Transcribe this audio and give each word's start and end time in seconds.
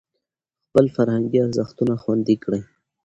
خپل 0.67 0.85
فرهنګي 0.95 1.39
ارزښتونه 1.45 1.93
خوندي 2.01 2.35
کړئ. 2.43 2.61